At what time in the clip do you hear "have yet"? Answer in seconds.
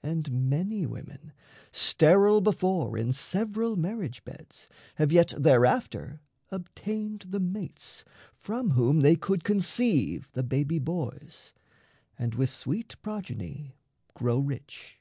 4.94-5.34